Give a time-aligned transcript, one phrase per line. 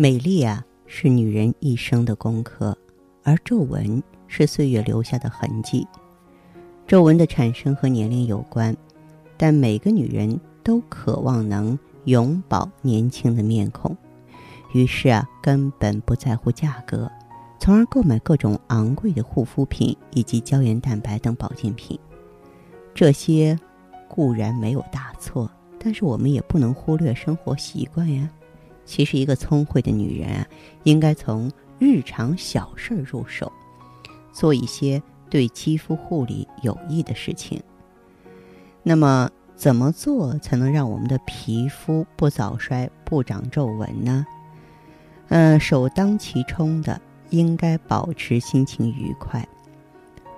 [0.00, 2.78] 美丽啊，是女人一生的功课，
[3.24, 5.84] 而皱纹是岁月留下的痕迹。
[6.86, 8.76] 皱纹的产生和年龄有关，
[9.36, 13.96] 但每个女人都渴望能永葆年轻的面孔，
[14.72, 17.10] 于是啊，根本不在乎价格，
[17.58, 21.98] 从而购买各种昂贵的护肤品以及胶原蛋白等保健品。
[22.94, 23.58] 这些
[24.06, 28.30] 固然没有大错，但是我们也不能忽略生活习惯呀。
[28.88, 30.46] 其实，一个聪慧的女人啊，
[30.84, 33.52] 应该从日常小事入手，
[34.32, 37.62] 做一些对肌肤护理有益的事情。
[38.82, 44.24] 那么，怎么做才能让我们的皮肤不早衰、不长皱纹呢？
[45.28, 49.46] 嗯，首当其冲的应该保持心情愉快，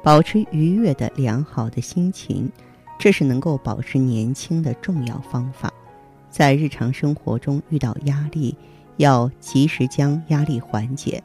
[0.02, 2.50] 保持愉悦的良好的心情，
[2.98, 5.72] 这是能够保持年轻的重要方法。
[6.30, 8.56] 在日常生活中遇到压力，
[8.96, 11.22] 要及时将压力缓解。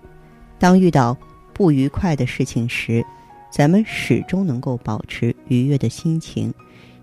[0.58, 1.16] 当遇到
[1.54, 3.06] 不愉快的事情时，
[3.52, 6.54] 咱们始终能够保持愉悦的心情，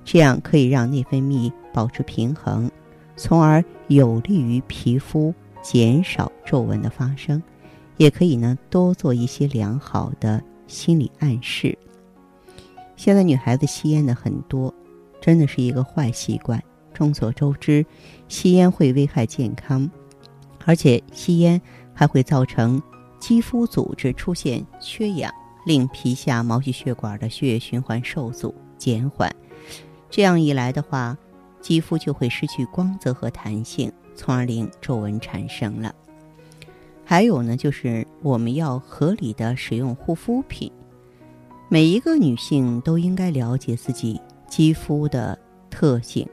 [0.05, 2.70] 这样可以让内分泌保持平衡，
[3.17, 7.42] 从而有利于皮肤减少皱纹的发生。
[7.98, 11.78] 也可以呢，多做一些良好的心理暗示。
[12.97, 14.73] 现在女孩子吸烟的很多，
[15.20, 16.61] 真的是一个坏习惯。
[16.92, 17.84] 众所周知，
[18.28, 19.90] 吸烟会危害健康，
[20.64, 21.60] 而且吸烟
[21.92, 22.82] 还会造成
[23.18, 25.33] 肌肤组织出现缺氧，
[25.64, 29.34] 令皮下毛细血管的血液循环受阻减缓。
[30.11, 31.17] 这样一来的话，
[31.61, 35.94] 肌肤就会失去光泽和弹性，从而令皱纹产生了。
[37.05, 40.70] 还有呢，就是我们要合理的使用护肤品。
[41.68, 45.38] 每一个女性都应该了解自己肌肤的
[45.70, 46.28] 特性。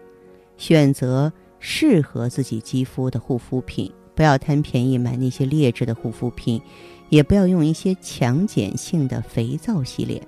[0.60, 6.62] 选择适合自己肌肤的护肤品，不要贪便宜买那些劣质的护肤品，
[7.08, 10.22] 也不要用一些强碱性的肥皂洗脸，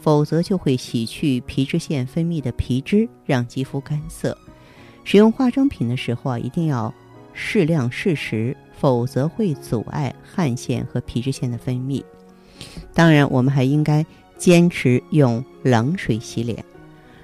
[0.00, 4.36] 否则就会洗去皮脂腺分泌的皮脂，让肌肤干涩。
[5.04, 6.92] 使用化妆品的时候啊，一定要
[7.34, 12.02] 适量适时，否则会阻碍汗腺和皮脂腺的分泌。
[12.94, 14.04] 当然，我们还应该
[14.38, 16.64] 坚持用冷水洗脸，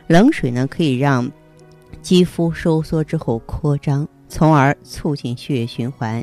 [0.09, 1.33] 冷水呢可以让。
[2.03, 6.23] 肌肤收缩之后扩张，从而促进血液循环，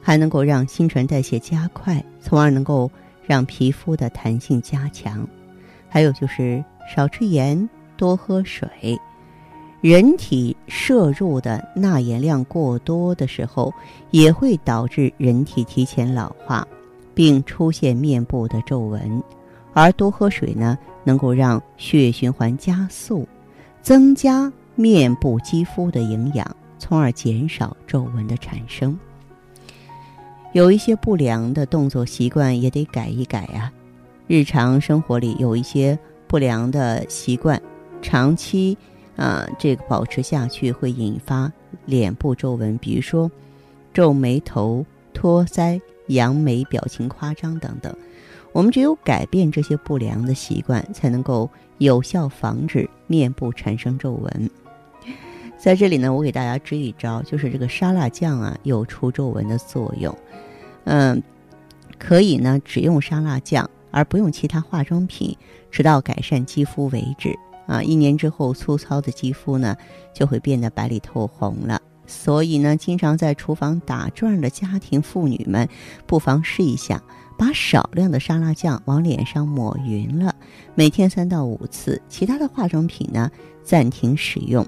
[0.00, 2.90] 还能够让新陈代谢加快，从而能够
[3.26, 5.26] 让皮肤的弹性加强。
[5.88, 6.62] 还有就是
[6.94, 8.98] 少吃盐，多喝水。
[9.80, 13.72] 人体摄入的钠盐量过多的时候，
[14.10, 16.66] 也会导致人体提前老化，
[17.14, 19.22] 并出现面部的皱纹。
[19.74, 23.28] 而多喝水呢，能够让血液循环加速，
[23.82, 24.50] 增加。
[24.74, 28.98] 面部肌肤的营养，从而减少皱纹的产生。
[30.52, 33.72] 有一些不良的动作习惯也得改一改啊！
[34.26, 37.60] 日常生活里有一些不良的习惯，
[38.00, 38.76] 长期
[39.16, 41.52] 啊这个保持下去会引发
[41.86, 43.30] 脸部皱纹，比如说
[43.92, 47.94] 皱眉头、托腮、扬眉、表情夸张等等。
[48.52, 54.50] 我们只有改变这些不良的习惯，才能够有效防止面部产生皱纹。
[55.56, 60.14] 在这里呢，我给大家支一招，就是这个沙拉酱啊，有除皱纹的作用。
[60.84, 61.22] 嗯，
[61.98, 65.34] 可以呢，只用沙拉酱，而不用其他化妆品，
[65.70, 67.34] 直到改善肌肤为止。
[67.66, 69.74] 啊，一年之后，粗糙的肌肤呢，
[70.12, 71.80] 就会变得白里透红了。
[72.06, 75.66] 所以呢，经常在厨房打转的家庭妇女们，
[76.06, 77.02] 不妨试一下，
[77.38, 80.34] 把少量的沙拉酱往脸上抹匀了，
[80.74, 83.30] 每天三到五次，其他的化妆品呢，
[83.62, 84.66] 暂停使用。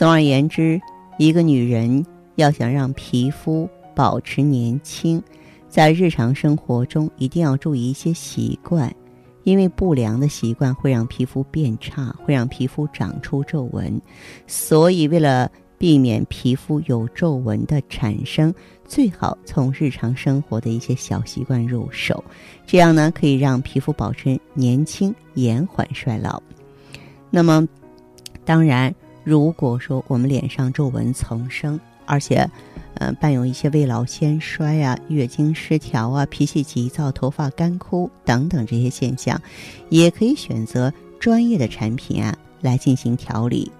[0.00, 0.80] 总而言之，
[1.18, 2.02] 一个女人
[2.36, 5.22] 要想让皮肤保持年轻，
[5.68, 8.90] 在日常生活中一定要注意一些习惯，
[9.42, 14.00] 因为不良的习惯会让皮肤变差，会让皮肤长出皱纹。
[14.46, 18.54] 所以，为了避免皮肤有皱纹的产生，
[18.86, 22.24] 最好从日常生活的一些小习惯入手，
[22.64, 26.42] 这样呢可以让皮肤保持年轻，延缓衰老。
[27.28, 27.68] 那么，
[28.46, 28.94] 当然。
[29.24, 32.48] 如果说我们脸上皱纹丛生，而且，
[32.94, 39.40] 呃，伴有一些未老先衰啊、月经失调啊、脾气急躁、头发干枯等等这些现象，
[39.90, 43.70] 也可以选择专业的产品啊来进行调理。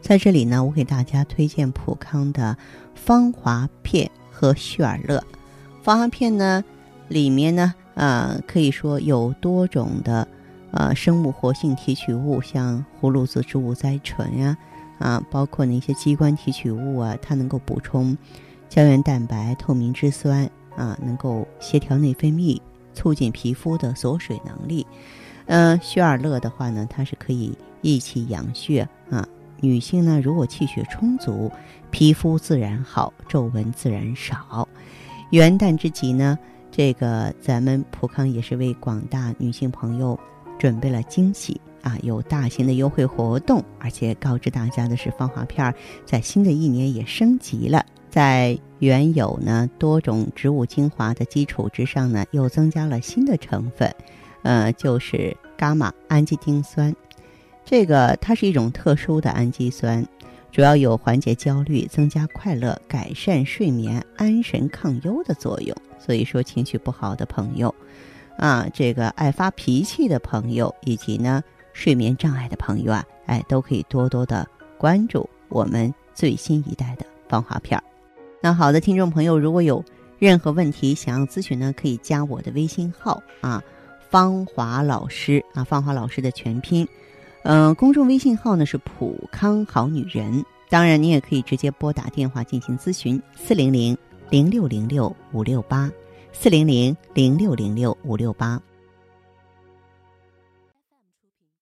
[0.00, 2.56] 在这里呢，我给大家推荐普康的
[2.94, 5.22] 芳华片和旭尔乐。
[5.82, 6.62] 芳华片呢，
[7.08, 10.28] 里面呢，呃，可以说有多种的
[10.72, 14.56] 呃生物活性提取物，像葫芦籽植物甾醇呀，
[14.98, 18.16] 啊包括那些激光提取物啊，它能够补充。
[18.68, 22.60] 胶原蛋白、透明质酸啊，能够协调内分泌，
[22.92, 24.86] 促进皮肤的锁水能力。
[25.46, 29.26] 嗯，血尔乐的话呢，它是可以益气养血啊。
[29.60, 31.50] 女性呢，如果气血充足，
[31.90, 34.68] 皮肤自然好，皱纹自然少。
[35.30, 36.38] 元旦之际呢，
[36.70, 40.18] 这个咱们普康也是为广大女性朋友
[40.58, 47.84] 准备了惊喜啊，有大型的优惠活动，而且告知大家的是，芳华片儿在新的一年也升级了。
[48.10, 53.94] 在原有呢多种植物精华的基础之上呢，又增加了新的成分，
[54.42, 56.94] 呃，就是伽马氨基丁酸。
[57.64, 60.04] 这个它是一种特殊的氨基酸，
[60.50, 65.76] 主要有缓解焦虑、增加快乐、改善睡眠、安神抗忧的作用。
[65.98, 67.74] 所以说，情绪不好的朋友，
[68.38, 71.42] 啊，这个爱发脾气的朋友，以及呢
[71.78, 74.44] 睡眠障碍的朋友啊，哎，都可以多多的
[74.76, 77.84] 关注我们最新一代的芳华片儿。
[78.42, 79.84] 那好的，听众朋友，如果有
[80.18, 83.62] 任何问题想要咨询呢，可以加我的微信号啊，
[84.10, 86.84] 芳华老师啊，芳华老师的全拼，
[87.44, 90.44] 嗯，公众微信号呢是普康好女人。
[90.68, 93.96] 当然，你也可以直接拨打电话进行咨询，四零零
[94.30, 95.88] 零六零六五六八，
[96.32, 98.60] 四零零零六零六五六八。